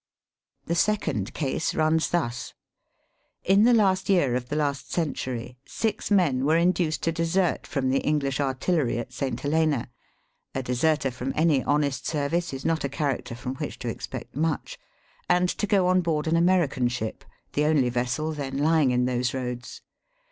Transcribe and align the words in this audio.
The 0.65 0.73
second 0.73 1.31
case 1.35 1.75
runs 1.75 2.09
thus. 2.09 2.55
In 3.43 3.65
the 3.65 3.71
last 3.75 4.09
year 4.09 4.33
of 4.33 4.49
the 4.49 4.55
last 4.55 4.91
century, 4.91 5.59
six 5.67 6.09
men 6.09 6.43
were 6.43 6.57
induced 6.57 7.03
to 7.03 7.11
desert 7.11 7.67
from 7.67 7.91
the 7.91 7.99
English 7.99 8.39
artillery 8.39 8.97
at 8.97 9.13
St. 9.13 9.39
Helena 9.39 9.77
•—a 10.59 10.63
deserter 10.63 11.11
from 11.11 11.33
any 11.35 11.63
honest 11.63 12.07
service 12.07 12.51
is 12.51 12.65
not 12.65 12.83
a 12.83 12.89
character 12.89 13.35
from 13.35 13.57
which 13.57 13.77
to 13.77 13.89
expect 13.89 14.35
much— 14.35 14.79
and 15.29 15.47
to 15.49 15.67
go 15.67 15.85
on 15.85 16.01
board 16.01 16.25
an 16.25 16.35
American 16.35 16.87
ship, 16.87 17.23
the 17.53 17.65
only 17.65 17.89
vessel 17.89 18.31
then 18.31 18.57
lying 18.57 18.89
in 18.89 19.05
those 19.05 19.35
roads. 19.35 19.83